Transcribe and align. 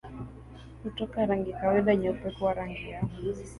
kutoka 0.81 1.17
rangi 1.29 1.49
ya 1.51 1.57
kawaida 1.59 1.91
nyeupe 1.95 2.27
kuwa 2.35 2.51
rangi 2.57 2.89
ya 2.91 2.99